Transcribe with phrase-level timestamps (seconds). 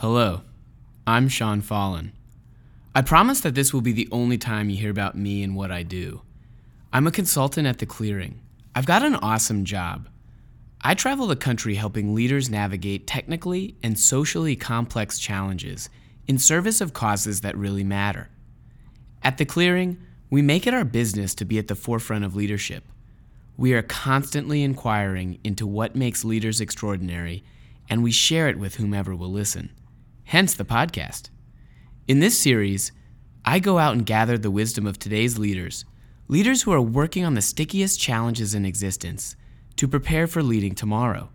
[0.00, 0.42] Hello,
[1.06, 2.12] I'm Sean Fallon.
[2.94, 5.70] I promise that this will be the only time you hear about me and what
[5.70, 6.20] I do.
[6.92, 8.38] I'm a consultant at The Clearing.
[8.74, 10.10] I've got an awesome job.
[10.82, 15.88] I travel the country helping leaders navigate technically and socially complex challenges
[16.28, 18.28] in service of causes that really matter.
[19.22, 19.96] At The Clearing,
[20.28, 22.84] we make it our business to be at the forefront of leadership.
[23.56, 27.44] We are constantly inquiring into what makes leaders extraordinary,
[27.88, 29.70] and we share it with whomever will listen.
[30.30, 31.30] Hence the podcast.
[32.08, 32.90] In this series,
[33.44, 35.84] I go out and gather the wisdom of today's leaders,
[36.26, 39.36] leaders who are working on the stickiest challenges in existence
[39.76, 41.28] to prepare for leading tomorrow.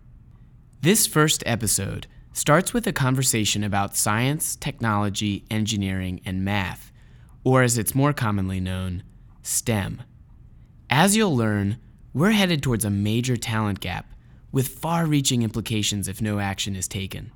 [0.81, 6.91] This first episode starts with a conversation about science, technology, engineering, and math,
[7.45, 9.03] or as it's more commonly known,
[9.41, 10.01] STEM.
[10.89, 11.77] As you'll learn,
[12.13, 14.11] we're headed towards a major talent gap
[14.51, 17.31] with far reaching implications if no action is taken.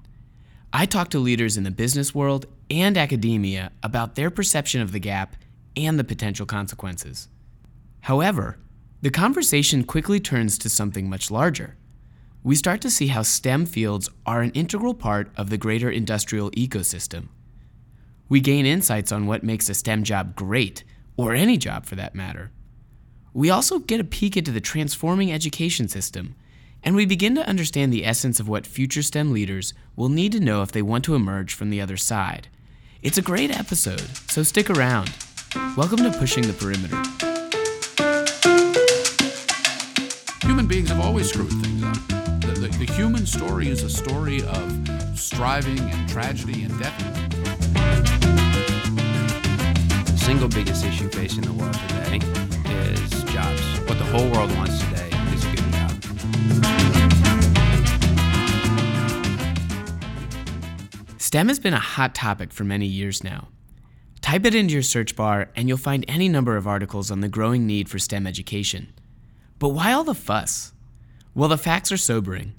[0.74, 5.00] I talk to leaders in the business world and academia about their perception of the
[5.00, 5.36] gap
[5.78, 7.28] and the potential consequences.
[8.02, 8.58] However,
[9.02, 11.76] the conversation quickly turns to something much larger.
[12.44, 16.52] We start to see how STEM fields are an integral part of the greater industrial
[16.52, 17.30] ecosystem.
[18.30, 20.84] We gain insights on what makes a STEM job great,
[21.18, 22.52] or any job for that matter.
[23.34, 26.36] We also get a peek into the transforming education system,
[26.86, 30.40] and we begin to understand the essence of what future STEM leaders will need to
[30.40, 32.48] know if they want to emerge from the other side.
[33.02, 35.12] It's a great episode, so stick around.
[35.76, 36.96] Welcome to Pushing the Perimeter.
[40.46, 41.96] Human beings have always screwed things up.
[42.42, 47.00] The, the, the human story is a story of striving and tragedy and death.
[50.06, 52.20] The single biggest issue facing the world today
[52.72, 53.80] is jobs.
[53.90, 55.05] What the whole world wants today
[61.36, 63.50] STEM has been a hot topic for many years now.
[64.22, 67.28] Type it into your search bar, and you'll find any number of articles on the
[67.28, 68.94] growing need for STEM education.
[69.60, 70.72] But why all the fuss?
[71.34, 72.54] Well, the facts are sobering.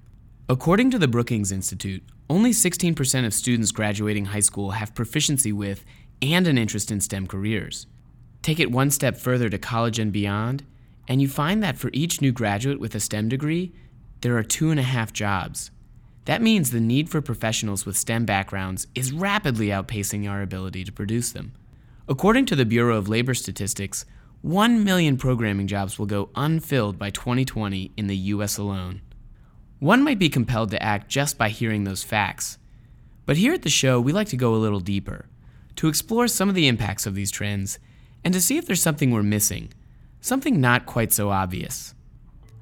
[0.48, 5.84] According to the Brookings Institute, only 16% of students graduating high school have proficiency with
[6.20, 7.86] and an interest in STEM careers.
[8.42, 10.64] Take it one step further to college and beyond,
[11.08, 13.72] and you find that for each new graduate with a STEM degree,
[14.20, 15.70] there are two and a half jobs.
[16.24, 20.92] That means the need for professionals with STEM backgrounds is rapidly outpacing our ability to
[20.92, 21.52] produce them.
[22.08, 24.04] According to the Bureau of Labor Statistics,
[24.42, 29.00] 1 million programming jobs will go unfilled by 2020 in the US alone.
[29.78, 32.58] One might be compelled to act just by hearing those facts.
[33.24, 35.26] But here at the show, we like to go a little deeper,
[35.76, 37.78] to explore some of the impacts of these trends,
[38.24, 39.72] and to see if there's something we're missing,
[40.20, 41.94] something not quite so obvious.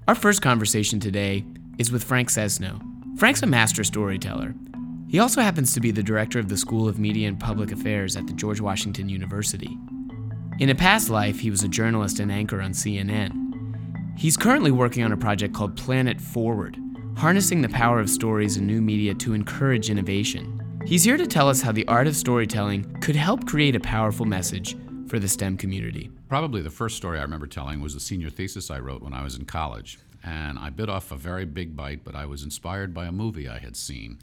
[0.06, 1.44] Our first conversation today
[1.78, 2.80] is with Frank Sesno.
[3.18, 4.54] Frank's a master storyteller.
[5.08, 8.16] He also happens to be the director of the School of Media and Public Affairs
[8.16, 9.78] at the George Washington University.
[10.58, 14.18] In a past life, he was a journalist and anchor on CNN.
[14.18, 16.78] He's currently working on a project called Planet Forward,
[17.16, 20.60] harnessing the power of stories and new media to encourage innovation.
[20.84, 24.26] He's here to tell us how the art of storytelling could help create a powerful
[24.26, 24.76] message
[25.08, 26.10] for the STEM community.
[26.28, 29.22] Probably the first story I remember telling was the senior thesis I wrote when I
[29.22, 29.98] was in college.
[30.22, 33.48] And I bit off a very big bite, but I was inspired by a movie
[33.48, 34.18] I had seen.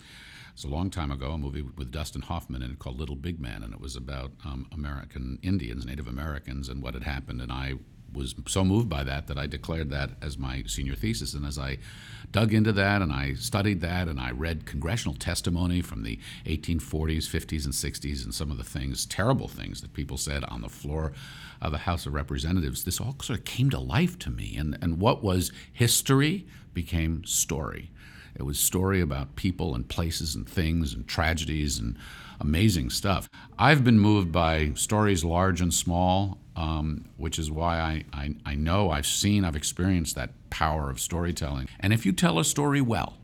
[0.54, 3.40] It's a long time ago, a movie with Dustin Hoffman in it called Little Big
[3.40, 7.42] Man, and it was about um, American Indians, Native Americans, and what had happened.
[7.42, 7.76] And I
[8.14, 11.34] was so moved by that that I declared that as my senior thesis.
[11.34, 11.78] And as I
[12.32, 17.28] dug into that and I studied that and I read congressional testimony from the 1840s,
[17.28, 20.70] 50s, and 60s and some of the things, terrible things that people said on the
[20.70, 21.14] floor
[21.62, 24.56] of the House of Representatives, this all sort of came to life to me.
[24.58, 27.92] And, and what was history became story.
[28.36, 31.98] It was story about people and places and things and tragedies and
[32.42, 33.30] amazing stuff.
[33.58, 38.56] I've been moved by stories large and small, um, which is why I, I, I
[38.56, 41.70] know, I've seen, I've experienced that power of storytelling.
[41.80, 43.18] And if you tell a story well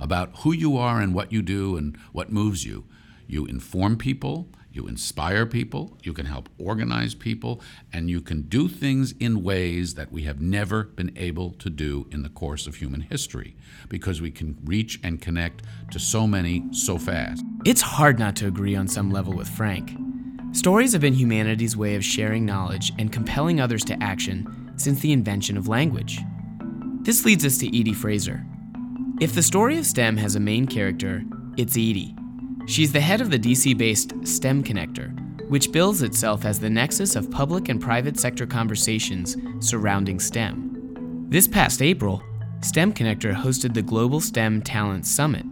[0.00, 2.84] about who you are and what you do and what moves you,
[3.26, 7.60] you inform people, you inspire people, you can help organize people,
[7.92, 12.06] and you can do things in ways that we have never been able to do
[12.10, 13.56] in the course of human history
[13.88, 17.44] because we can reach and connect to so many so fast.
[17.64, 19.96] It's hard not to agree on some level with Frank.
[20.52, 25.12] Stories have been humanity's way of sharing knowledge and compelling others to action since the
[25.12, 26.20] invention of language.
[27.02, 28.44] This leads us to Edie Fraser.
[29.20, 31.22] If the story of STEM has a main character,
[31.56, 32.16] it's Edie.
[32.66, 35.12] She's the head of the DC based STEM Connector,
[35.50, 41.26] which bills itself as the nexus of public and private sector conversations surrounding STEM.
[41.28, 42.22] This past April,
[42.62, 45.44] STEM Connector hosted the Global STEM Talent Summit,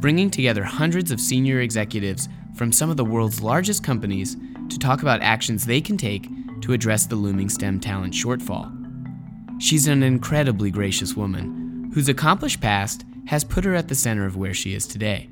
[0.00, 4.36] bringing together hundreds of senior executives from some of the world's largest companies
[4.70, 6.28] to talk about actions they can take
[6.62, 8.72] to address the looming STEM talent shortfall.
[9.60, 14.36] She's an incredibly gracious woman whose accomplished past has put her at the center of
[14.36, 15.28] where she is today.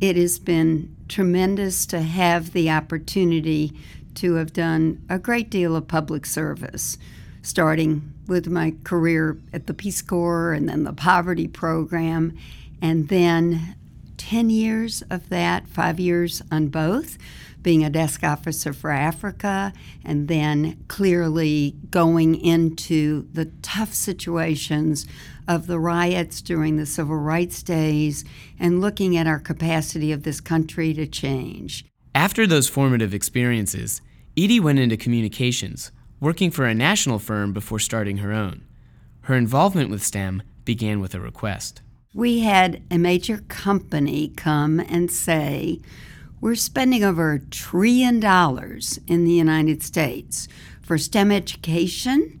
[0.00, 3.72] It has been tremendous to have the opportunity
[4.16, 6.98] to have done a great deal of public service,
[7.42, 12.36] starting with my career at the Peace Corps and then the poverty program,
[12.82, 13.76] and then
[14.18, 17.16] 10 years of that, five years on both,
[17.62, 19.72] being a desk officer for Africa,
[20.04, 25.06] and then clearly going into the tough situations
[25.48, 28.24] of the riots during the civil rights days
[28.58, 31.84] and looking at our capacity of this country to change.
[32.14, 34.00] After those formative experiences,
[34.36, 38.64] Edie went into communications, working for a national firm before starting her own.
[39.22, 41.82] Her involvement with STEM began with a request.
[42.14, 45.80] We had a major company come and say,
[46.40, 50.48] We're spending over a trillion dollars in the United States
[50.80, 52.40] for STEM education,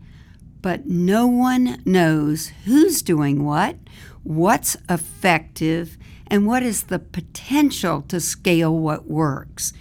[0.66, 3.76] but no one knows who's doing what,
[4.24, 5.96] what's effective,
[6.26, 9.72] and what is the potential to scale what works.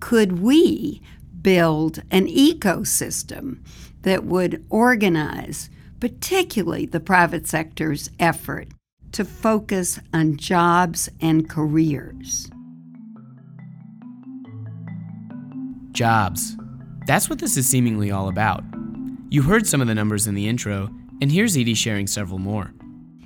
[0.00, 1.00] Could we
[1.42, 3.58] build an ecosystem
[4.00, 8.66] that would organize, particularly the private sector's effort,
[9.12, 12.50] to focus on jobs and careers?
[15.92, 16.56] Jobs.
[17.06, 18.64] That's what this is seemingly all about.
[19.32, 20.90] You heard some of the numbers in the intro,
[21.22, 22.74] and here's Edie sharing several more.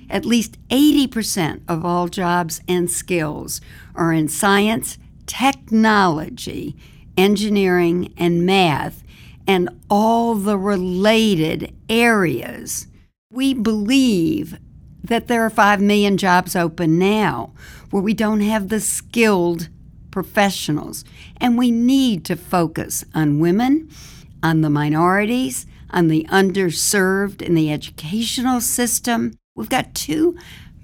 [0.09, 3.59] At least 80% of all jobs and skills
[3.93, 6.77] are in science, technology,
[7.17, 9.03] engineering, and math,
[9.45, 12.87] and all the related areas.
[13.29, 14.57] We believe
[15.03, 17.51] that there are 5 million jobs open now
[17.89, 19.67] where we don't have the skilled
[20.09, 21.03] professionals.
[21.35, 23.89] And we need to focus on women,
[24.41, 29.33] on the minorities, on the underserved in the educational system.
[29.55, 30.37] We've got 2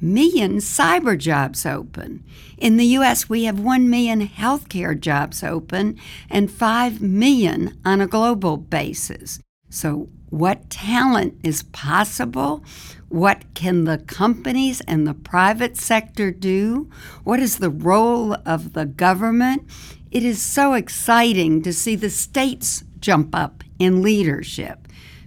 [0.04, 2.24] million cyber jobs open.
[2.58, 5.98] In the U.S., we have 1 million healthcare jobs open
[6.30, 9.40] and 5 million on a global basis.
[9.70, 12.64] So, what talent is possible?
[13.10, 16.90] What can the companies and the private sector do?
[17.24, 19.64] What is the role of the government?
[20.12, 24.83] It is so exciting to see the states jump up in leadership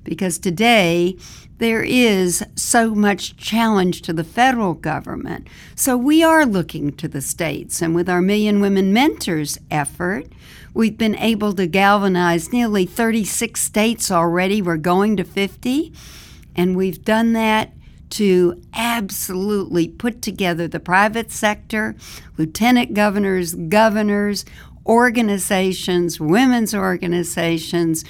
[0.06, 1.16] because today
[1.58, 5.48] there is so much challenge to the federal government.
[5.74, 10.26] So we are looking to the states, and with our Million Women Mentors effort,
[10.74, 14.62] we've been able to galvanize nearly 36 states already.
[14.62, 15.92] We're going to 50,
[16.54, 17.72] and we've done that
[18.08, 21.96] to absolutely put together the private sector,
[22.38, 24.44] lieutenant governors, governors,
[24.86, 28.04] organizations, women's organizations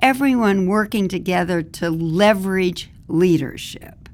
[0.00, 4.08] everyone working together to leverage leadership.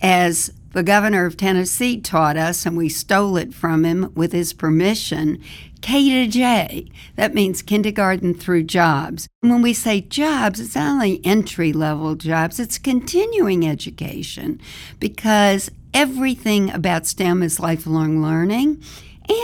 [0.00, 4.52] As the governor of Tennessee taught us, and we stole it from him with his
[4.52, 5.42] permission,
[5.80, 6.90] K to J.
[7.14, 9.26] That means kindergarten through jobs.
[9.42, 14.60] And when we say jobs, it's not only entry level jobs, it's continuing education
[15.00, 18.82] because everything about STEM is lifelong learning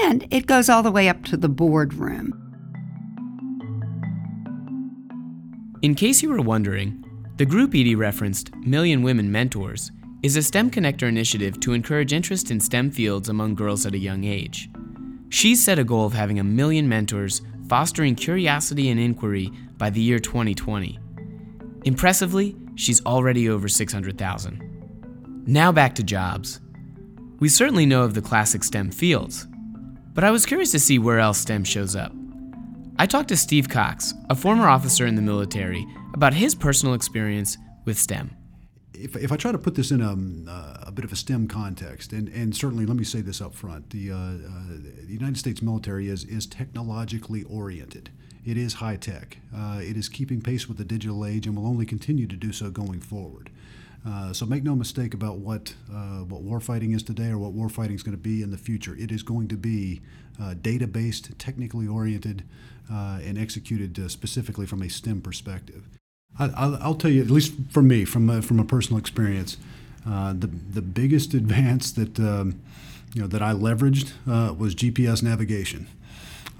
[0.02, 2.41] and it goes all the way up to the boardroom.
[5.82, 7.04] In case you were wondering,
[7.38, 9.90] the group Edie referenced, Million Women Mentors,
[10.22, 13.98] is a STEM Connector initiative to encourage interest in STEM fields among girls at a
[13.98, 14.70] young age.
[15.28, 20.00] She's set a goal of having a million mentors fostering curiosity and inquiry by the
[20.00, 21.00] year 2020.
[21.84, 25.42] Impressively, she's already over 600,000.
[25.48, 26.60] Now back to jobs.
[27.40, 29.48] We certainly know of the classic STEM fields,
[30.14, 32.12] but I was curious to see where else STEM shows up.
[33.02, 37.58] I talked to Steve Cox, a former officer in the military, about his personal experience
[37.84, 38.30] with STEM.
[38.94, 40.12] If, if I try to put this in a,
[40.48, 43.56] uh, a bit of a STEM context, and, and certainly let me say this up
[43.56, 44.38] front the, uh, uh,
[45.04, 48.10] the United States military is, is technologically oriented.
[48.46, 49.38] It is high tech.
[49.52, 52.52] Uh, it is keeping pace with the digital age and will only continue to do
[52.52, 53.50] so going forward.
[54.04, 57.94] Uh, so make no mistake about what uh, what warfighting is today or what warfighting
[57.94, 58.96] is going to be in the future.
[58.98, 60.00] It is going to be
[60.40, 62.42] uh, data based, technically oriented,
[62.92, 65.88] uh, and executed uh, specifically from a STEM perspective.
[66.38, 69.58] I, will tell you, at least for me, from a, from a personal experience,
[70.04, 72.60] the the biggest advance that um,
[73.14, 74.12] you know that I leveraged
[74.58, 75.86] was GPS navigation.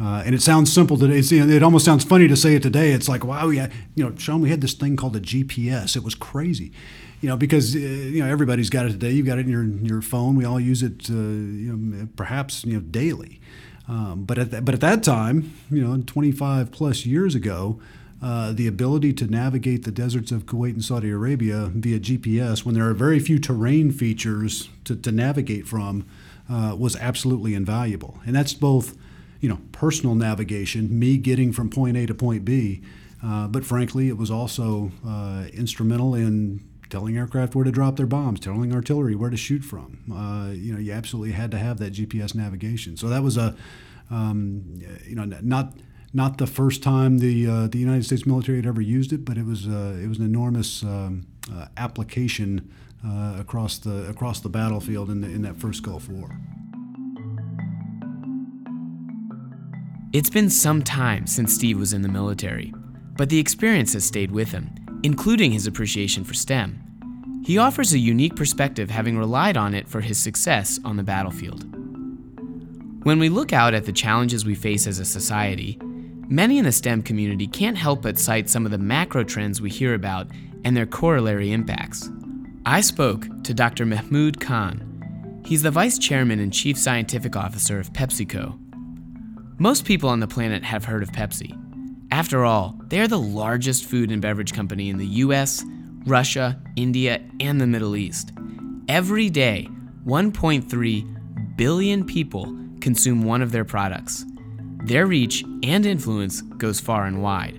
[0.01, 1.19] Uh, and it sounds simple today.
[1.19, 2.93] It almost sounds funny to say it today.
[2.93, 5.97] It's like, wow, yeah, you know, Sean, we had this thing called a GPS.
[5.97, 6.73] It was crazy
[7.23, 9.13] you know, because uh, you know everybody's got it today.
[9.13, 10.35] You've got it in your your phone.
[10.35, 13.41] We all use it, uh, you know, perhaps you know daily.
[13.89, 17.81] Um, but at that, but at that time, you know, 25 plus years ago,
[18.21, 22.75] uh, the ability to navigate the deserts of Kuwait and Saudi Arabia via GPS, when
[22.75, 26.07] there are very few terrain features to, to navigate from,
[26.49, 28.21] uh, was absolutely invaluable.
[28.25, 28.97] And that's both,
[29.41, 32.83] you know, personal navigation, me getting from point A to point B,
[33.25, 36.61] uh, but frankly, it was also uh, instrumental in
[36.93, 39.99] telling aircraft where to drop their bombs, telling artillery where to shoot from.
[40.13, 42.99] Uh, you know, you absolutely had to have that GPS navigation.
[42.99, 43.57] So that was a,
[44.11, 45.73] um, you know, not
[46.13, 49.39] not the first time the uh, the United States military had ever used it, but
[49.39, 52.71] it was uh, it was an enormous um, uh, application
[53.03, 56.29] uh, across the across the battlefield in the, in that first Gulf War.
[60.13, 62.75] It's been some time since Steve was in the military,
[63.17, 64.69] but the experience has stayed with him,
[65.03, 67.43] including his appreciation for STEM.
[67.45, 71.65] He offers a unique perspective having relied on it for his success on the battlefield.
[73.05, 75.79] When we look out at the challenges we face as a society,
[76.29, 79.71] many in the STEM community can't help but cite some of the macro trends we
[79.71, 80.29] hear about
[80.65, 82.09] and their corollary impacts.
[82.65, 83.85] I spoke to Dr.
[83.85, 85.43] Mehmood Khan.
[85.45, 88.57] He's the vice chairman and chief scientific officer of PepsiCo,
[89.63, 91.57] most people on the planet have heard of Pepsi.
[92.13, 95.65] After all, they are the largest food and beverage company in the US,
[96.05, 98.33] Russia, India, and the Middle East.
[98.87, 99.67] Every day,
[100.05, 104.27] 1.3 billion people consume one of their products.
[104.85, 107.59] Their reach and influence goes far and wide.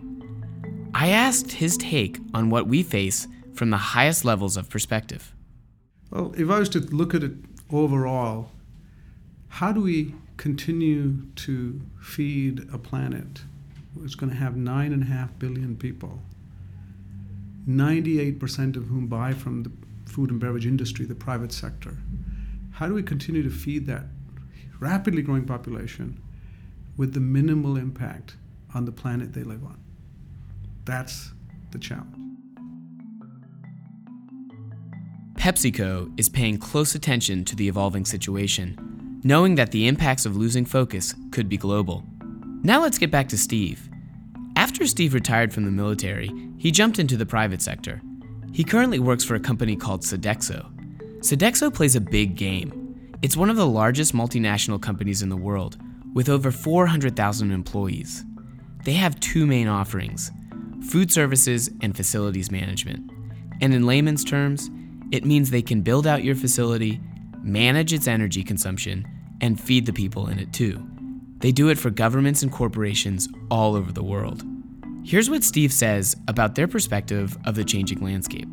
[0.94, 5.34] I asked his take on what we face from the highest levels of perspective.
[6.12, 7.34] Well, if I was to look at it
[7.72, 8.52] overall,
[9.48, 13.42] how do we continue to feed a planet
[13.96, 16.22] that's going to have nine and a half billion people,
[17.68, 19.72] 98% of whom buy from the
[20.06, 21.98] food and beverage industry, the private sector.
[22.72, 24.04] How do we continue to feed that
[24.80, 26.22] rapidly growing population
[26.98, 28.36] with the minimal impact
[28.74, 29.80] on the planet they live on?
[30.86, 31.32] That's
[31.72, 32.18] the challenge.
[35.36, 38.94] PepsiCo is paying close attention to the evolving situation
[39.26, 42.04] knowing that the impacts of losing focus could be global.
[42.65, 43.89] Now let's get back to Steve.
[44.55, 48.01] After Steve retired from the military, he jumped into the private sector.
[48.53, 50.72] He currently works for a company called Sodexo.
[51.20, 53.10] Sodexo plays a big game.
[53.22, 55.77] It's one of the largest multinational companies in the world,
[56.13, 58.24] with over 400,000 employees.
[58.86, 60.32] They have two main offerings
[60.89, 63.12] food services and facilities management.
[63.60, 64.70] And in layman's terms,
[65.12, 67.01] it means they can build out your facility,
[67.41, 69.05] manage its energy consumption,
[69.41, 70.82] and feed the people in it too.
[71.44, 74.46] They do it for governments and corporations all over the world.
[75.04, 78.48] Here's what Steve says about their perspective of the changing landscape.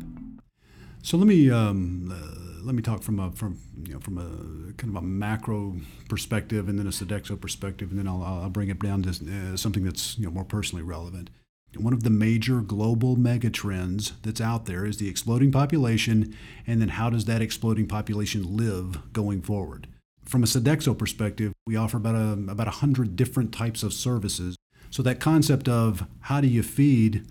[1.01, 4.73] So let me um, uh, let me talk from a from you know from a
[4.73, 5.77] kind of a macro
[6.09, 9.55] perspective, and then a Sodexo perspective, and then I'll, I'll bring it down to uh,
[9.55, 11.29] something that's you know more personally relevant.
[11.77, 16.35] One of the major global megatrends that's out there is the exploding population,
[16.67, 19.87] and then how does that exploding population live going forward?
[20.25, 24.55] From a Sodexo perspective, we offer about a, about 100 different types of services.
[24.89, 27.25] So that concept of how do you feed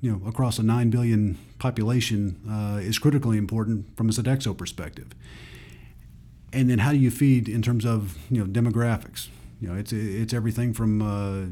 [0.00, 5.08] you know, across a 9 billion population uh, is critically important from a Sodexo perspective.
[6.52, 9.28] And then how do you feed in terms of you know demographics?
[9.60, 11.46] You know, it's it's everything from uh,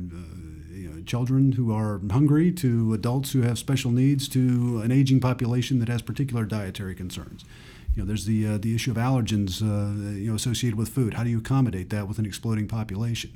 [0.75, 5.21] you know, children who are hungry to adults who have special needs to an aging
[5.21, 7.45] population that has particular dietary concerns
[7.95, 11.15] you know, there's the uh, the issue of allergens, uh, you know, associated with food.
[11.15, 13.33] How do you accommodate that with an exploding population?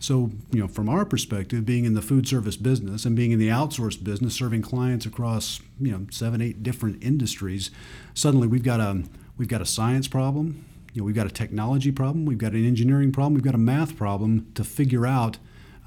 [0.00, 3.40] So, you know, from our perspective, being in the food service business and being in
[3.40, 7.70] the outsourced business, serving clients across you know seven, eight different industries,
[8.14, 9.02] suddenly we've got a
[9.36, 12.66] we've got a science problem, you know, we've got a technology problem, we've got an
[12.66, 15.38] engineering problem, we've got a math problem to figure out,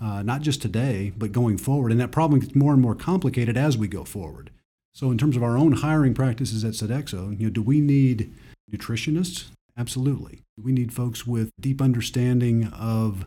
[0.01, 1.91] uh, not just today, but going forward.
[1.91, 4.51] And that problem gets more and more complicated as we go forward.
[4.93, 8.33] So, in terms of our own hiring practices at Sodexo, you know, do we need
[8.71, 9.49] nutritionists?
[9.77, 10.41] Absolutely.
[10.61, 13.25] We need folks with deep understanding of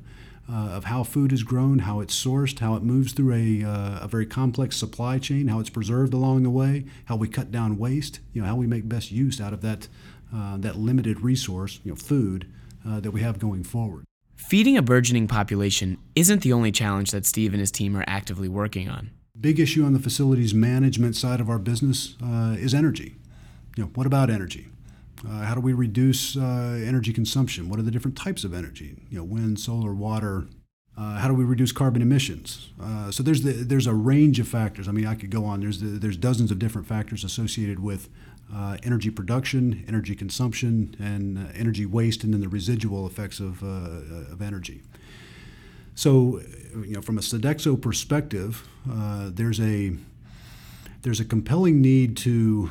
[0.50, 4.00] uh, of how food is grown, how it's sourced, how it moves through a, uh,
[4.02, 7.78] a very complex supply chain, how it's preserved along the way, how we cut down
[7.78, 9.88] waste, you know, how we make best use out of that
[10.34, 12.46] uh, that limited resource, you know, food
[12.86, 14.04] uh, that we have going forward.
[14.36, 18.48] Feeding a burgeoning population isn't the only challenge that Steve and his team are actively
[18.48, 19.10] working on
[19.44, 23.14] big issue on the facilities management side of our business uh, is energy.
[23.76, 24.68] You know, what about energy?
[25.22, 27.68] Uh, how do we reduce uh, energy consumption?
[27.68, 28.96] What are the different types of energy?
[29.10, 30.46] You know, wind, solar, water.
[30.96, 32.70] Uh, how do we reduce carbon emissions?
[32.82, 34.88] Uh, so there's the, there's a range of factors.
[34.88, 35.60] I mean, I could go on.
[35.60, 38.08] There's the, there's dozens of different factors associated with
[38.50, 44.40] uh, energy production, energy consumption, and energy waste, and then the residual effects of, of
[44.40, 44.80] energy.
[45.94, 46.40] So,
[46.74, 49.96] you know, from a Sodexo perspective, uh, there's a
[51.02, 52.70] there's a compelling need to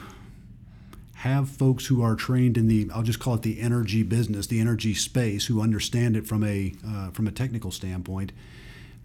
[1.16, 4.60] have folks who are trained in the I'll just call it the energy business, the
[4.60, 8.34] energy space, who understand it from a uh, from a technical standpoint.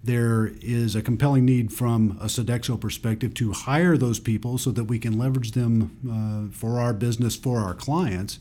[0.03, 4.85] There is a compelling need from a Sodexo perspective to hire those people so that
[4.85, 8.39] we can leverage them uh, for our business for our clients.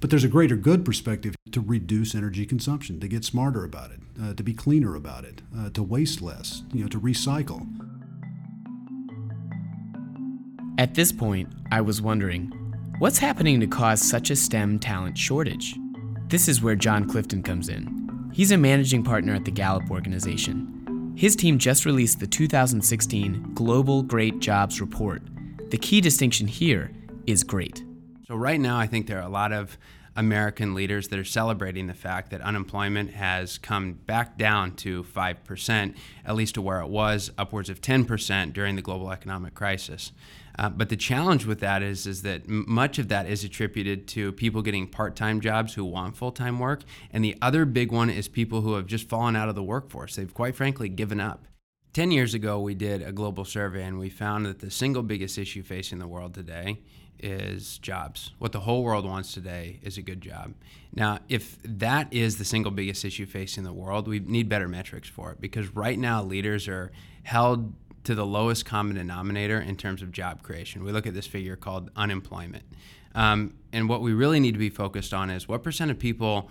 [0.00, 4.00] But there's a greater good perspective to reduce energy consumption, to get smarter about it,
[4.22, 7.66] uh, to be cleaner about it, uh, to waste less, you know, to recycle.
[10.78, 12.52] At this point, I was wondering
[13.00, 15.74] what's happening to cause such a STEM talent shortage?
[16.28, 18.30] This is where Jon Clifton comes in.
[18.32, 21.14] He's a managing partner at the Gallup organization.
[21.16, 25.22] His team just released the 2016 Global Great Jobs Report.
[25.70, 26.92] The key distinction here
[27.26, 27.82] is great.
[28.28, 29.78] So, right now, I think there are a lot of
[30.14, 35.94] American leaders that are celebrating the fact that unemployment has come back down to 5%,
[36.26, 40.12] at least to where it was, upwards of 10% during the global economic crisis.
[40.58, 44.06] Uh, but the challenge with that is, is that m- much of that is attributed
[44.08, 48.28] to people getting part-time jobs who want full-time work, and the other big one is
[48.28, 50.16] people who have just fallen out of the workforce.
[50.16, 51.46] They've quite frankly given up.
[51.94, 55.38] 10 years ago, we did a global survey and we found that the single biggest
[55.38, 56.82] issue facing the world today
[57.20, 58.32] is jobs.
[58.38, 60.54] What the whole world wants today is a good job.
[60.94, 65.08] Now, if that is the single biggest issue facing the world, we need better metrics
[65.08, 66.90] for it because right now leaders are
[67.24, 70.84] held to the lowest common denominator in terms of job creation.
[70.84, 72.64] We look at this figure called unemployment.
[73.14, 76.50] Um, and what we really need to be focused on is what percent of people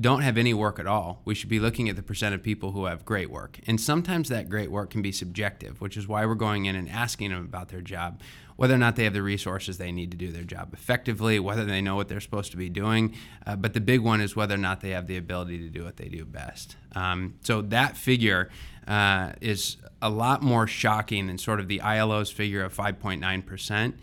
[0.00, 1.20] don't have any work at all.
[1.24, 3.60] We should be looking at the percent of people who have great work.
[3.66, 6.88] And sometimes that great work can be subjective, which is why we're going in and
[6.88, 8.20] asking them about their job,
[8.56, 11.64] whether or not they have the resources they need to do their job effectively, whether
[11.64, 13.14] they know what they're supposed to be doing.
[13.46, 15.84] Uh, but the big one is whether or not they have the ability to do
[15.84, 16.76] what they do best.
[16.94, 18.50] Um, so that figure
[18.88, 23.94] uh, is a lot more shocking than sort of the ILO's figure of 5.9%.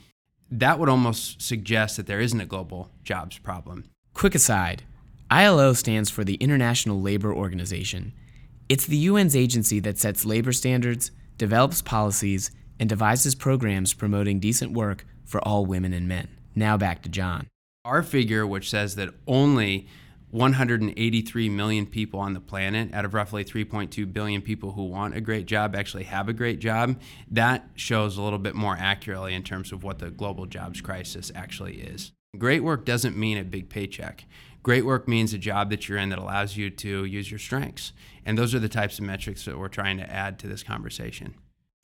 [0.51, 3.85] That would almost suggest that there isn't a global jobs problem.
[4.13, 4.83] Quick aside
[5.31, 8.13] ILO stands for the International Labor Organization.
[8.69, 14.71] It's the UN's agency that sets labor standards, develops policies, and devises programs promoting decent
[14.71, 16.27] work for all women and men.
[16.55, 17.47] Now back to John.
[17.85, 19.87] Our figure, which says that only
[20.33, 25.21] 183 million people on the planet out of roughly 3.2 billion people who want a
[25.21, 29.43] great job actually have a great job, that shows a little bit more accurately in
[29.43, 32.11] terms of what the global jobs crisis actually is.
[32.35, 34.25] Great work doesn't mean a big paycheck.
[34.63, 37.93] Great work means a job that you're in that allows you to use your strengths.
[38.25, 41.35] And those are the types of metrics that we're trying to add to this conversation.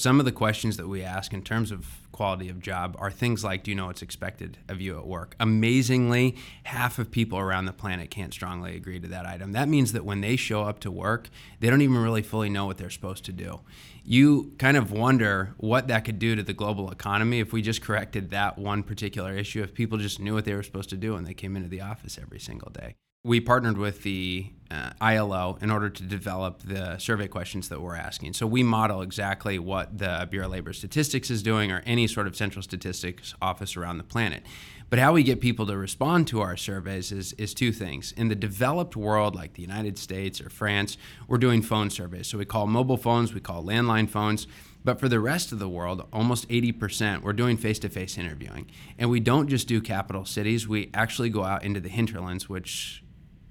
[0.01, 3.43] Some of the questions that we ask in terms of quality of job are things
[3.43, 5.35] like Do you know what's expected of you at work?
[5.41, 9.51] Amazingly, half of people around the planet can't strongly agree to that item.
[9.51, 12.65] That means that when they show up to work, they don't even really fully know
[12.65, 13.59] what they're supposed to do.
[14.05, 17.81] You kind of wonder what that could do to the global economy if we just
[17.81, 21.15] corrected that one particular issue, if people just knew what they were supposed to do
[21.15, 25.57] when they came into the office every single day we partnered with the uh, ILO
[25.61, 28.33] in order to develop the survey questions that we're asking.
[28.33, 32.27] So we model exactly what the Bureau of Labor Statistics is doing or any sort
[32.27, 34.43] of central statistics office around the planet.
[34.89, 38.11] But how we get people to respond to our surveys is, is two things.
[38.13, 42.27] In the developed world, like the United States or France, we're doing phone surveys.
[42.27, 44.47] So we call mobile phones, we call landline phones.
[44.83, 48.71] But for the rest of the world, almost 80%, we're doing face to face interviewing.
[48.97, 53.03] And we don't just do capital cities, we actually go out into the hinterlands, which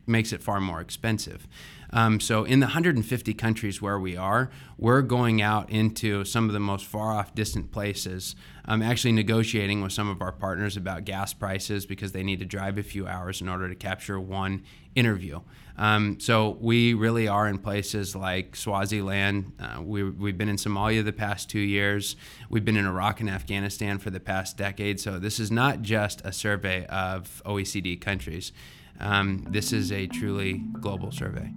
[0.09, 1.47] makes it far more expensive.
[1.91, 6.53] Um, so, in the 150 countries where we are, we're going out into some of
[6.53, 11.05] the most far off, distant places, um, actually negotiating with some of our partners about
[11.05, 14.63] gas prices because they need to drive a few hours in order to capture one
[14.95, 15.41] interview.
[15.79, 19.53] Um, so, we really are in places like Swaziland.
[19.59, 22.17] Uh, we, we've been in Somalia the past two years.
[22.51, 25.01] We've been in Iraq and Afghanistan for the past decade.
[25.01, 28.53] So, this is not just a survey of OECD countries.
[29.01, 31.51] Um, this is a truly global survey.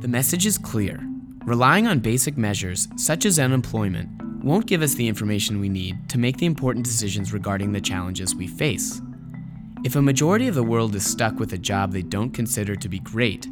[0.00, 1.00] The message is clear.
[1.44, 4.08] Relying on basic measures, such as unemployment,
[4.44, 8.34] won't give us the information we need to make the important decisions regarding the challenges
[8.34, 9.00] we face.
[9.84, 12.88] If a majority of the world is stuck with a job they don't consider to
[12.88, 13.48] be great,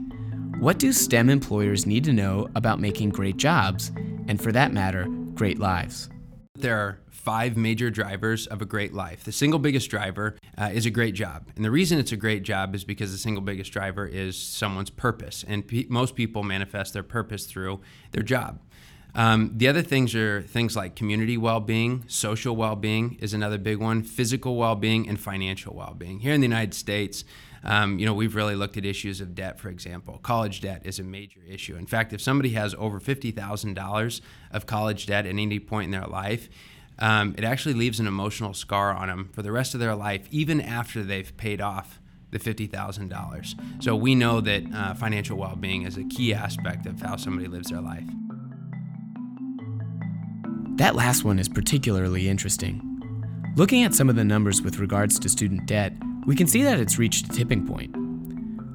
[0.58, 3.90] what do STEM employers need to know about making great jobs,
[4.28, 6.08] and for that matter, great lives?
[6.54, 9.24] There are five major drivers of a great life.
[9.24, 11.48] The single biggest driver uh, is a great job.
[11.56, 14.90] And the reason it's a great job is because the single biggest driver is someone's
[14.90, 15.42] purpose.
[15.48, 18.60] And pe- most people manifest their purpose through their job.
[19.14, 24.02] Um, the other things are things like community well-being, social well-being is another big one,
[24.02, 26.18] physical well-being, and financial well-being.
[26.18, 27.24] Here in the United States,
[27.62, 30.18] um, you know, we've really looked at issues of debt, for example.
[30.22, 31.76] College debt is a major issue.
[31.76, 36.06] In fact, if somebody has over $50,000 of college debt at any point in their
[36.06, 36.50] life,
[36.98, 40.28] um, it actually leaves an emotional scar on them for the rest of their life,
[40.30, 43.82] even after they've paid off the $50,000.
[43.82, 47.48] So we know that uh, financial well being is a key aspect of how somebody
[47.48, 48.08] lives their life.
[50.76, 52.90] That last one is particularly interesting.
[53.54, 55.92] Looking at some of the numbers with regards to student debt,
[56.26, 57.94] we can see that it's reached a tipping point.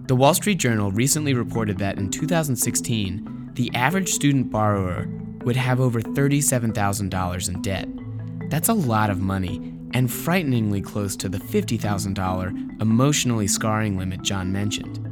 [0.08, 5.08] The Wall Street Journal recently reported that in 2016, the average student borrower
[5.44, 7.88] would have over $37,000 in debt.
[8.50, 9.58] That's a lot of money
[9.94, 15.06] and frighteningly close to the $50,000 emotionally scarring limit John mentioned.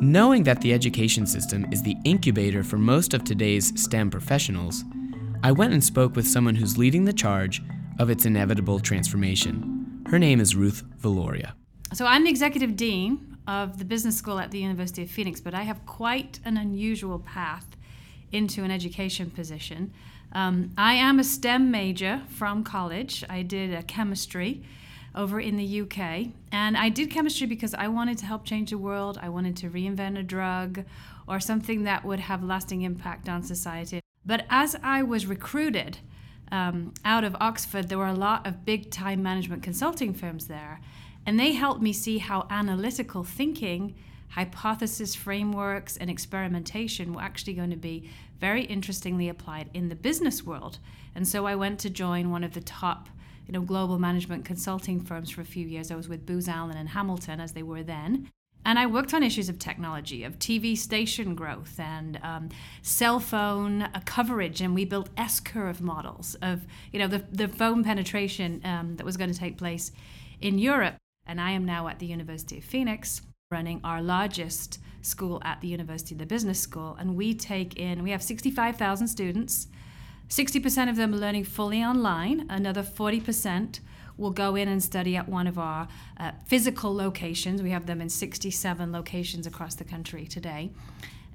[0.00, 4.84] Knowing that the education system is the incubator for most of today's STEM professionals,
[5.42, 7.62] I went and spoke with someone who's leading the charge
[7.98, 10.02] of its inevitable transformation.
[10.08, 11.52] Her name is Ruth Veloria.
[11.92, 15.54] So I'm the executive dean of the business school at the University of Phoenix, but
[15.54, 17.66] I have quite an unusual path
[18.32, 19.92] into an education position.
[20.32, 23.22] Um, I am a STEM major from college.
[23.28, 24.62] I did a chemistry
[25.14, 28.78] over in the UK, and I did chemistry because I wanted to help change the
[28.78, 29.18] world.
[29.20, 30.84] I wanted to reinvent a drug
[31.28, 34.00] or something that would have lasting impact on society.
[34.24, 35.98] But as I was recruited
[36.50, 40.80] um, out of Oxford, there were a lot of big time management consulting firms there.
[41.26, 43.94] And they helped me see how analytical thinking,
[44.32, 50.42] hypothesis frameworks, and experimentation were actually going to be very interestingly applied in the business
[50.42, 50.78] world.
[51.14, 53.08] And so I went to join one of the top
[53.46, 55.90] you know, global management consulting firms for a few years.
[55.90, 58.30] I was with Booz Allen and Hamilton as they were then.
[58.64, 62.48] And I worked on issues of technology, of TV station growth and um,
[62.80, 67.82] cell phone uh, coverage, and we built S-curve models of, you know, the, the phone
[67.82, 69.90] penetration um, that was going to take place
[70.40, 70.94] in Europe
[71.26, 75.68] and I am now at the University of Phoenix running our largest school at the
[75.68, 79.68] University, the Business School, and we take in, we have 65,000 students.
[80.28, 83.80] 60% of them are learning fully online, another 40%
[84.16, 85.88] will go in and study at one of our
[86.18, 87.62] uh, physical locations.
[87.62, 90.70] We have them in 67 locations across the country today.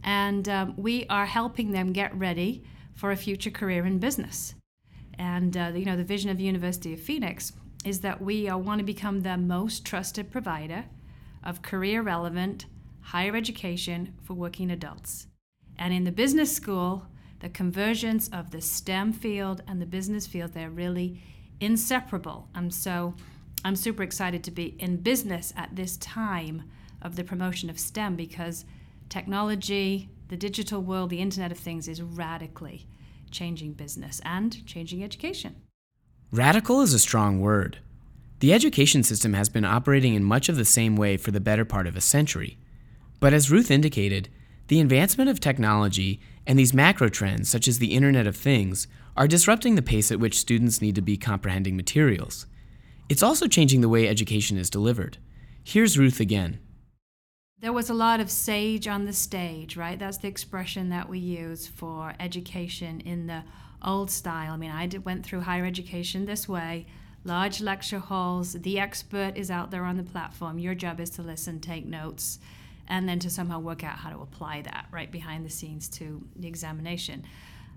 [0.04, 4.56] And um, we are helping them get ready for a future career in business.
[5.18, 7.54] And uh, you know, the vision of the University of Phoenix
[7.84, 10.86] is that we uh, want to become the most trusted provider
[11.48, 12.66] of career relevant
[13.02, 15.28] higher education for working adults.
[15.80, 17.08] And in the business school,
[17.40, 21.22] the convergence of the STEM field and the business field, they're really
[21.62, 22.50] inseparable.
[22.54, 23.16] And so
[23.64, 26.64] I'm super excited to be in business at this time
[27.02, 28.66] of the promotion of STEM because
[29.08, 32.88] technology, the digital world, the Internet of Things is radically
[33.32, 35.56] changing business and changing education.
[36.32, 37.80] Radical is a strong word.
[38.40, 41.66] The education system has been operating in much of the same way for the better
[41.66, 42.58] part of a century.
[43.20, 44.30] But as Ruth indicated,
[44.68, 49.28] the advancement of technology and these macro trends, such as the Internet of Things, are
[49.28, 52.46] disrupting the pace at which students need to be comprehending materials.
[53.10, 55.18] It's also changing the way education is delivered.
[55.64, 56.60] Here's Ruth again.
[57.60, 59.98] There was a lot of sage on the stage, right?
[59.98, 63.44] That's the expression that we use for education in the
[63.84, 64.54] old style.
[64.54, 66.86] I mean, I did, went through higher education this way
[67.28, 70.58] large lecture halls, the expert is out there on the platform.
[70.58, 72.40] Your job is to listen, take notes,
[72.88, 76.24] and then to somehow work out how to apply that right behind the scenes to
[76.38, 77.26] the examination.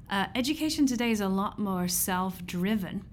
[0.09, 3.05] Uh, education today is a lot more self driven.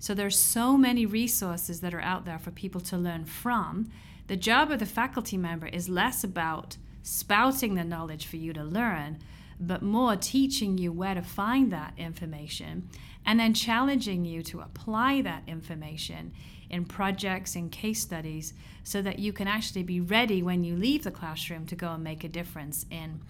[0.00, 3.90] So there's so many resources that are out there for people to learn from.
[4.26, 8.64] The job of the faculty member is less about spouting the knowledge for you to
[8.64, 9.18] learn,
[9.60, 12.88] but more teaching you where to find that information
[13.26, 16.32] and then challenging you to apply that information
[16.70, 21.04] in projects and case studies so that you can actually be ready when you leave
[21.04, 23.20] the classroom to go and make a difference in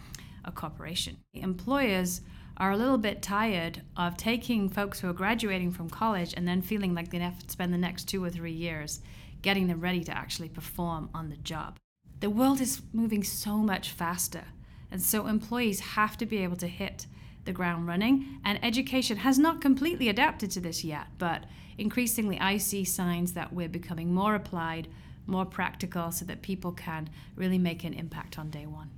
[0.45, 1.17] a corporation.
[1.35, 2.21] Employers
[2.57, 6.63] are a little bit tired of taking folks who are graduating from college and then
[6.63, 9.01] feeling like they have to spend the next two or three years
[9.43, 11.77] getting them ready to actually perform on the job.
[12.21, 14.45] The world is moving so much faster
[14.91, 17.07] and so employees have to be able to hit
[17.45, 18.41] the ground running.
[18.45, 21.45] And education has not completely adapted to this yet, but
[21.79, 24.89] increasingly I see signs that we're becoming more applied,
[25.27, 28.91] more practical, so that people can really make an impact on day one.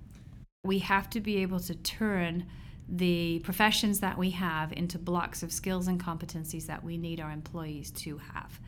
[0.64, 2.46] We have to be able to turn
[2.88, 7.30] the professions that we have into blocks of skills and competencies that we need our
[7.30, 8.61] employees to have.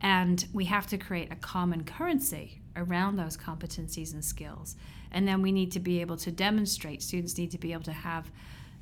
[0.00, 4.76] And we have to create a common currency around those competencies and skills.
[5.10, 7.92] And then we need to be able to demonstrate, students need to be able to
[7.92, 8.30] have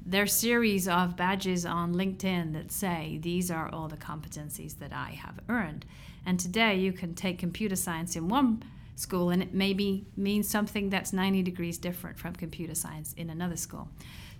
[0.04, 5.10] their series of badges on LinkedIn that say these are all the competencies that I
[5.10, 5.86] have earned.
[6.26, 8.64] And today you can take computer science in one
[8.96, 13.56] school and it maybe means something that's 90 degrees different from computer science in another
[13.56, 13.88] school.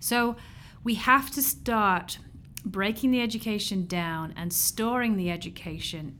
[0.01, 0.37] So
[0.85, 2.19] we have to start
[2.65, 6.19] breaking the education down and storing the education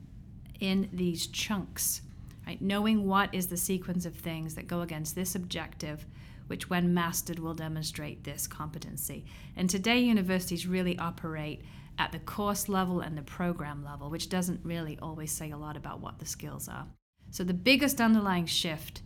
[0.59, 2.01] in these chunks,
[2.45, 2.61] right?
[2.61, 6.05] Knowing what is the sequence of things that go against this objective,
[6.53, 9.25] which when mastered will demonstrate this competency.
[9.55, 11.63] And today universities really operate
[11.97, 15.75] at the course level and the program level, which doesn't really always say a lot
[15.75, 16.85] about what the skills are.
[17.31, 19.01] So the biggest underlying shift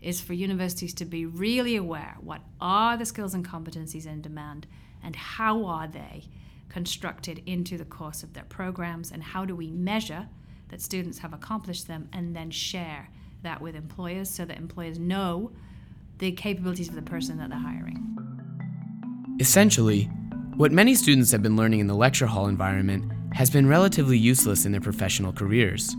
[0.00, 4.68] is for universities to be really aware what are the skills and competencies in demand
[5.02, 6.28] and how are they
[6.68, 10.28] constructed into the course of their programs and how do we measure
[10.68, 13.08] that students have accomplished them and then share
[13.42, 15.50] that with employers so that employers know
[16.22, 17.98] the capabilities of the person that they're hiring.
[19.40, 20.04] Essentially,
[20.54, 24.64] what many students have been learning in the lecture hall environment has been relatively useless
[24.64, 25.96] in their professional careers.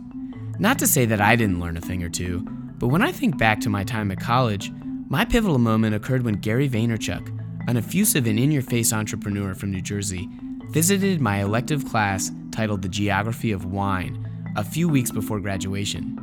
[0.60, 2.40] Not to say that I didn't learn a thing or two,
[2.78, 4.72] but when I think back to my time at college,
[5.10, 7.28] my pivotal moment occurred when Gary Vaynerchuk,
[7.68, 10.30] an effusive and in your face entrepreneur from New Jersey,
[10.70, 16.18] visited my elective class titled The Geography of Wine a few weeks before graduation.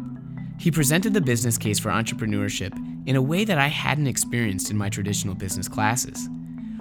[0.59, 2.73] He presented the business case for entrepreneurship
[3.11, 6.29] in a way that I hadn't experienced in my traditional business classes.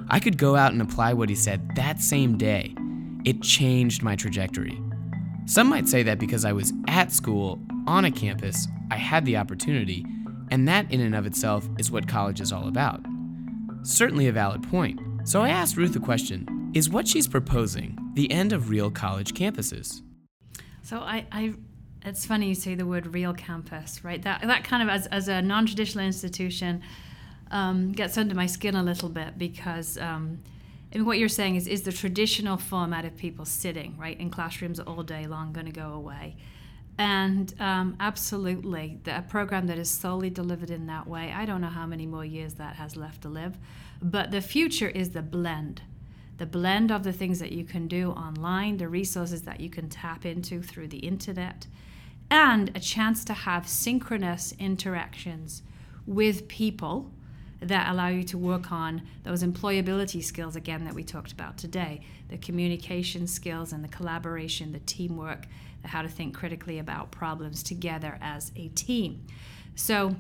[0.10, 2.76] I could go out and apply what he said that same day.
[3.26, 4.80] It changed my trajectory.
[5.48, 9.38] Some might say that because I was at school, on a campus, I had the
[9.38, 10.06] opportunity,
[10.52, 13.04] and that in and of itself is what college is all about.
[13.82, 15.00] Certainly a valid point.
[15.24, 19.34] So I asked Ruth a question Is what she's proposing the end of real college
[19.34, 20.04] campuses?
[20.84, 21.56] So I, I
[22.06, 24.22] it's funny you say the word real campus, right?
[24.22, 26.82] That that kind of as, as a non-traditional institution
[27.52, 30.40] um, gets under my skin a little bit because um,
[30.94, 34.30] I mean, what you're saying is, is the traditional format of people sitting, right, in
[34.32, 36.36] classrooms all day long going to go away?
[36.98, 41.62] And um, absolutely, the, a program that is solely delivered in that way, I don't
[41.62, 43.58] know how many more years that has left to live.
[44.02, 45.82] But the future is the blend
[46.40, 49.90] the blend of the things that you can do online, the resources that you can
[49.90, 51.68] tap into through the internet,
[52.32, 55.64] and a chance to have synchronous interactions
[56.06, 57.12] with people
[57.62, 62.02] that allow you to work on those employability skills again that we talked about today
[62.30, 65.48] the communication skills and the collaboration, the teamwork,
[65.82, 69.26] the how to think critically about problems together as a team.
[69.76, 70.16] So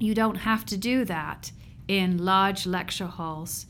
[0.00, 1.52] you don't have to do that
[1.86, 3.66] in large lecture halls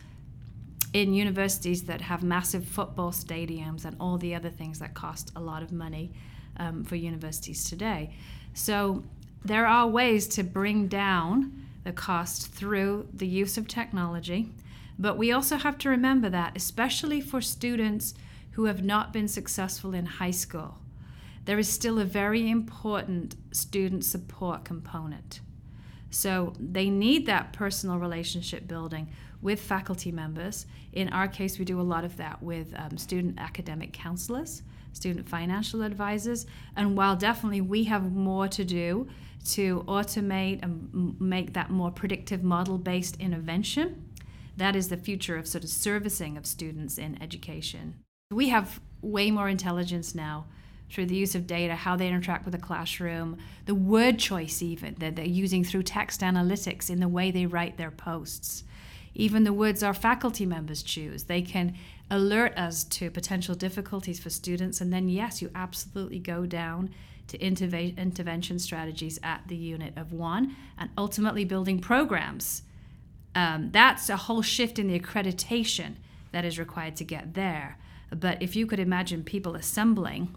[0.95, 5.41] in universities that have massive football stadiums and all the other things that cost a
[5.41, 6.11] lot of money
[6.59, 8.15] um, for universities today.
[8.55, 9.05] So
[9.45, 14.51] there are ways to bring down the cost through the use of technology.
[14.99, 18.15] But we also have to remember that, especially for students
[18.53, 20.79] who have not been successful in high school,
[21.45, 25.41] there is still a very important student support component.
[26.11, 29.09] So they need that personal relationship building
[29.41, 30.67] with faculty members.
[30.93, 34.63] In our case, we do a lot of that with um, student academic counselors,
[34.99, 39.09] student financial advisors, and while definitely we have more to do
[39.45, 44.05] to automate and make that more predictive model based intervention.
[44.57, 47.95] That is the future of sort of servicing of students in education.
[48.33, 50.47] We have way more intelligence now
[50.91, 54.97] through the use of data, how they interact with the classroom, the word choice, even
[54.99, 58.65] that they're using through text analytics in the way they write their posts.
[59.19, 61.75] Even the words our faculty members choose, they can
[62.09, 64.81] alert us to potential difficulties for students.
[64.81, 66.91] And then, yes, you absolutely go down
[67.27, 72.63] to interve- intervention strategies at the unit of one and ultimately building programs.
[73.35, 75.97] Um, that's a whole shift in the accreditation
[76.33, 77.77] that is required to get there.
[78.11, 80.35] But if you could imagine people assembling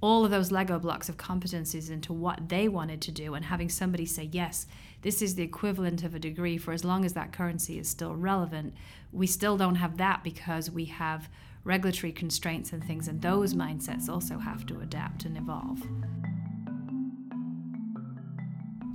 [0.00, 3.68] all of those Lego blocks of competencies into what they wanted to do and having
[3.68, 4.66] somebody say, yes,
[5.02, 8.14] this is the equivalent of a degree for as long as that currency is still
[8.14, 8.74] relevant,
[9.12, 11.28] we still don't have that because we have
[11.64, 15.82] regulatory constraints and things, and those mindsets also have to adapt and evolve.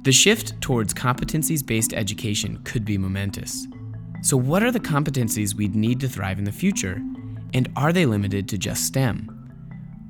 [0.03, 3.67] The shift towards competencies based education could be momentous.
[4.23, 7.01] So, what are the competencies we'd need to thrive in the future?
[7.53, 9.40] And are they limited to just STEM?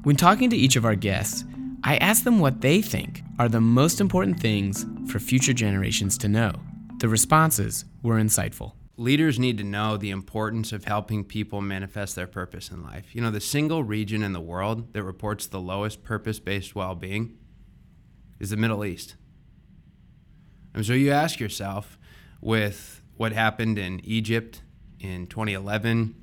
[0.03, 1.43] When talking to each of our guests,
[1.83, 6.27] I asked them what they think are the most important things for future generations to
[6.27, 6.53] know.
[6.99, 12.27] The responses were insightful leaders need to know the importance of helping people manifest their
[12.27, 13.15] purpose in life.
[13.15, 16.93] You know, the single region in the world that reports the lowest purpose based well
[16.93, 17.37] being
[18.39, 19.15] is the Middle East.
[20.75, 21.97] And so you ask yourself
[22.39, 24.61] with what happened in Egypt
[24.99, 26.15] in 2011,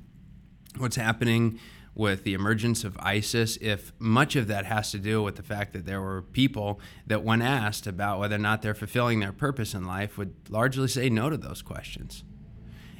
[0.77, 1.59] what's happening
[1.99, 5.73] with the emergence of ISIS, if much of that has to do with the fact
[5.73, 9.73] that there were people that, when asked about whether or not they're fulfilling their purpose
[9.73, 12.23] in life, would largely say no to those questions.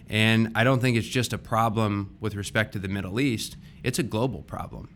[0.09, 3.99] And I don't think it's just a problem with respect to the Middle East, it's
[3.99, 4.89] a global problem.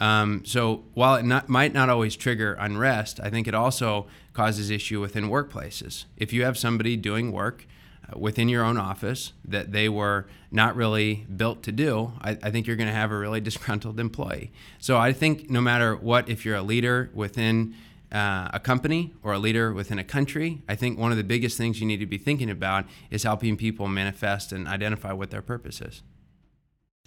[0.00, 4.70] Um, so while it not, might not always trigger unrest, I think it also causes
[4.70, 6.06] issue within workplaces.
[6.16, 7.66] If you have somebody doing work
[8.14, 12.66] within your own office that they were not really built to do, I, I think
[12.66, 14.52] you're going to have a really disgruntled employee.
[14.78, 17.74] So I think no matter what, if you're a leader within
[18.12, 21.58] uh, a company or a leader within a country, I think one of the biggest
[21.58, 25.42] things you need to be thinking about is helping people manifest and identify what their
[25.42, 26.02] purpose is.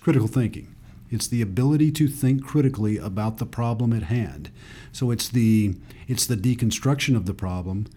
[0.01, 0.75] Critical thinking.
[1.09, 4.51] It's the ability to think critically about the problem at hand.
[4.91, 5.75] So it's the
[6.07, 7.87] it's the deconstruction of the problem.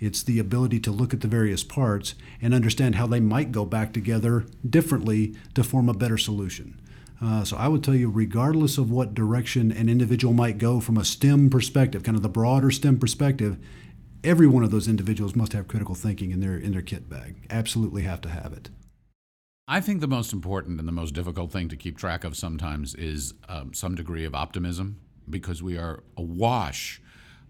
[0.00, 3.64] It's the ability to look at the various parts and understand how they might go
[3.64, 6.80] back together differently to form a better solution.
[7.20, 10.96] Uh, so I would tell you, regardless of what direction an individual might go from
[10.96, 13.58] a STEM perspective, kind of the broader STEM perspective,
[14.22, 17.46] every one of those individuals must have critical thinking in their in their kit bag.
[17.50, 18.70] Absolutely have to have it.
[19.66, 22.94] I think the most important and the most difficult thing to keep track of sometimes
[22.94, 27.02] is um, some degree of optimism because we are awash,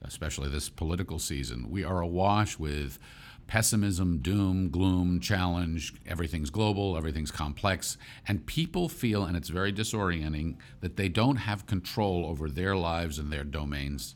[0.02, 2.98] especially this political season, we are awash with
[3.46, 5.94] pessimism, doom, gloom, challenge.
[6.06, 7.96] Everything's global, everything's complex.
[8.26, 13.18] And people feel, and it's very disorienting, that they don't have control over their lives
[13.18, 14.14] and their domains.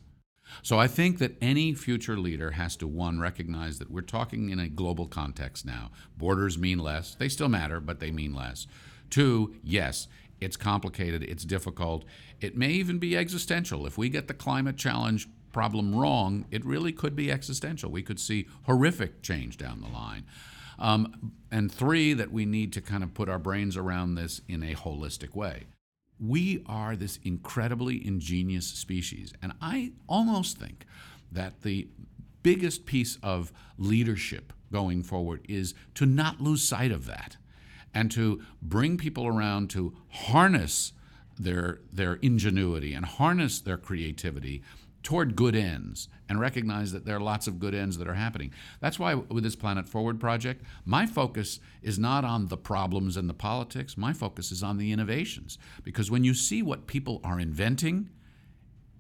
[0.63, 4.59] So I think that any future leader has to, one, recognize that we're talking in
[4.59, 5.91] a global context now.
[6.19, 7.15] Borders mean less.
[7.15, 8.67] They still matter, but they mean less.
[9.09, 10.09] Two, yes,
[10.41, 12.05] it's complicated, it's difficult.
[12.41, 13.87] It may even be existential.
[13.87, 17.91] If we get the climate challenge problem wrong, it really could be existential.
[17.91, 20.25] We could see horrific change down the line.
[20.79, 24.63] Um, and three, that we need to kind of put our brains around this in
[24.63, 25.67] a holistic way
[26.23, 29.33] we are this incredibly ingenious species.
[29.43, 30.87] And I almost think
[31.33, 31.89] that the
[32.43, 37.37] biggest piece of leadership going forward is to not lose sight of that
[37.93, 40.93] and to bring people around to harness
[41.39, 44.63] their, their ingenuity and harness their creativity
[45.03, 48.53] toward good ends and recognize that there are lots of good ends that are happening.
[48.81, 53.29] That's why, with this Planet Forward project, my focus is not on the problems and
[53.29, 53.97] the politics.
[53.97, 55.59] My focus is on the innovations.
[55.83, 58.11] Because when you see what people are inventing,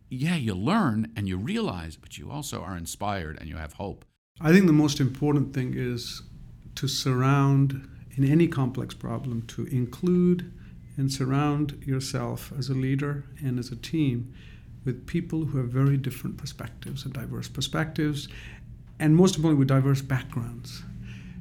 [0.09, 4.05] yeah, you learn and you realize, but you also are inspired and you have hope.
[4.41, 6.23] I think the most important thing is
[6.75, 10.53] to surround, in any complex problem, to include
[10.97, 14.35] and surround yourself as a leader and as a team
[14.85, 18.29] with people who have very different perspectives and diverse perspectives,
[18.99, 20.83] and most importantly, with diverse backgrounds.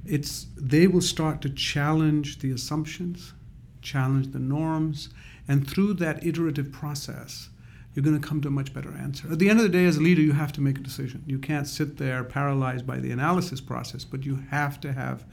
[0.06, 3.34] It's, they will start to challenge the assumptions,
[3.82, 5.10] challenge the norms,
[5.47, 7.49] and through that iterative process,
[7.93, 9.32] you're going to come to a much better answer.
[9.32, 11.23] At the end of the day, as a leader, you have to make a decision.
[11.27, 15.25] You can't sit there paralyzed by the analysis process, but you have to have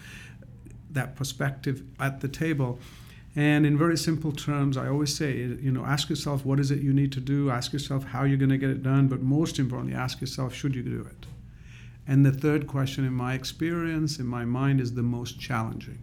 [0.91, 2.81] that perspective at the table.
[3.39, 6.81] And in very simple terms, I always say, you know, ask yourself what is it
[6.81, 9.61] you need to do, ask yourself how you're going to get it done, but most
[9.61, 11.27] importantly, ask yourself, should you do it?
[12.05, 16.01] And the third question, in my experience, in my mind, is the most challenging.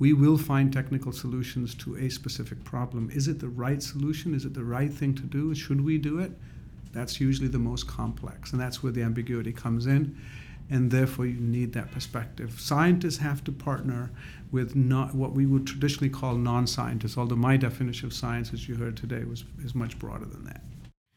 [0.00, 3.10] We will find technical solutions to a specific problem.
[3.12, 4.34] Is it the right solution?
[4.34, 5.54] Is it the right thing to do?
[5.54, 6.32] Should we do it?
[6.92, 10.18] That's usually the most complex, and that's where the ambiguity comes in
[10.70, 12.60] and therefore you need that perspective.
[12.60, 14.10] Scientists have to partner
[14.50, 18.74] with not what we would traditionally call non-scientists, although my definition of science, as you
[18.76, 20.62] heard today, was is much broader than that.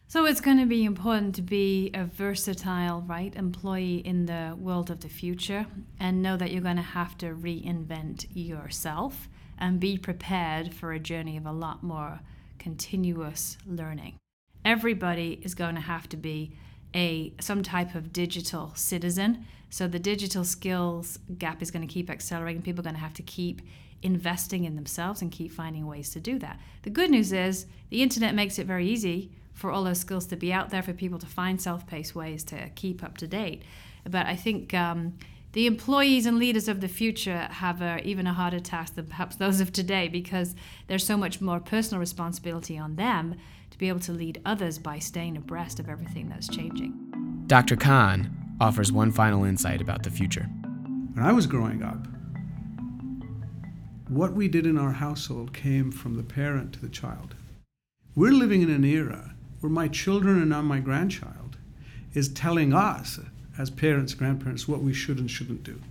[0.07, 4.89] So it's going to be important to be a versatile, right, employee in the world
[4.91, 5.65] of the future
[5.99, 9.27] and know that you're going to have to reinvent yourself
[9.57, 12.19] and be prepared for a journey of a lot more
[12.59, 14.15] continuous learning.
[14.63, 16.55] Everybody is going to have to be
[16.95, 19.45] a some type of digital citizen.
[19.69, 22.61] So the digital skills gap is going to keep accelerating.
[22.61, 23.61] People are going to have to keep
[24.01, 26.59] investing in themselves and keep finding ways to do that.
[26.83, 30.35] The good news is the internet makes it very easy for all those skills to
[30.35, 33.63] be out there for people to find self-paced ways to keep up to date.
[34.07, 35.15] But I think um,
[35.53, 39.37] the employees and leaders of the future have a, even a harder task than perhaps
[39.37, 40.53] those of today because
[40.87, 43.35] there's so much more personal responsibility on them
[43.75, 46.93] to be able to lead others by staying abreast of everything that's changing.
[47.45, 47.75] Dr.
[47.75, 50.43] Khan offers one final insight about the future.
[51.13, 52.07] When I was growing up,
[54.07, 57.35] what we did in our household came from the parent to the child.
[58.15, 61.57] We're living in an era where my children and now my grandchild
[62.13, 63.19] is telling us,
[63.57, 65.81] as parents, grandparents, what we should and shouldn't do.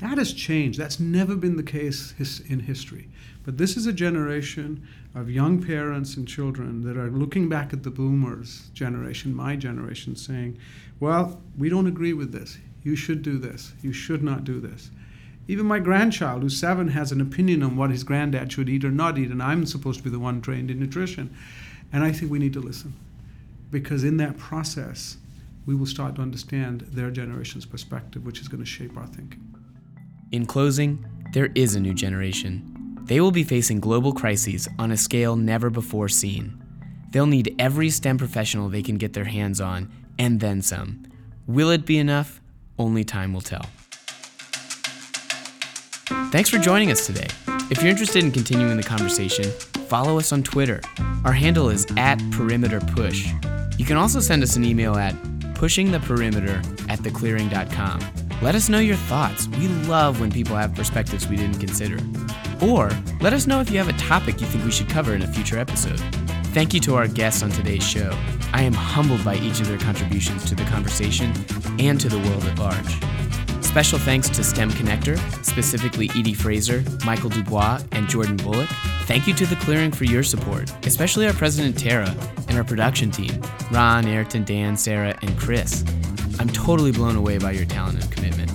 [0.00, 0.80] That has changed.
[0.80, 3.08] That's never been the case his, in history.
[3.44, 7.82] But this is a generation of young parents and children that are looking back at
[7.82, 10.58] the boomers generation, my generation, saying,
[11.00, 12.58] well, we don't agree with this.
[12.84, 13.72] You should do this.
[13.82, 14.90] You should not do this.
[15.48, 18.92] Even my grandchild, who's seven, has an opinion on what his granddad should eat or
[18.92, 21.34] not eat, and I'm supposed to be the one trained in nutrition.
[21.92, 22.94] And I think we need to listen
[23.72, 25.16] because in that process,
[25.66, 29.42] we will start to understand their generation's perspective, which is going to shape our thinking.
[30.30, 32.71] In closing, there is a new generation.
[33.12, 36.58] They will be facing global crises on a scale never before seen.
[37.10, 41.02] They'll need every STEM professional they can get their hands on, and then some.
[41.46, 42.40] Will it be enough?
[42.78, 43.66] Only time will tell.
[46.30, 47.26] Thanks for joining us today.
[47.70, 49.44] If you're interested in continuing the conversation,
[49.88, 50.80] follow us on Twitter.
[51.26, 53.28] Our handle is at Perimeter Push.
[53.76, 55.12] You can also send us an email at
[55.52, 58.00] pushingtheperimeter at theclearing.com.
[58.40, 59.48] Let us know your thoughts.
[59.48, 61.98] We love when people have perspectives we didn't consider.
[62.62, 62.90] Or
[63.20, 65.26] let us know if you have a topic you think we should cover in a
[65.26, 66.00] future episode.
[66.54, 68.16] Thank you to our guests on today's show.
[68.52, 71.32] I am humbled by each of their contributions to the conversation
[71.78, 73.64] and to the world at large.
[73.64, 78.68] Special thanks to STEM Connector, specifically Edie Fraser, Michael Dubois, and Jordan Bullock.
[79.04, 82.14] Thank you to The Clearing for your support, especially our president Tara
[82.48, 85.84] and our production team, Ron, Ayrton, Dan, Sarah, and Chris.
[86.38, 88.50] I'm totally blown away by your talent and commitment.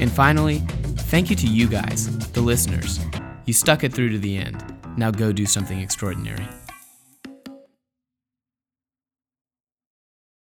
[0.00, 0.60] And finally,
[1.10, 2.98] thank you to you guys, the listeners.
[3.46, 4.62] You stuck it through to the end.
[4.96, 6.46] Now go do something extraordinary.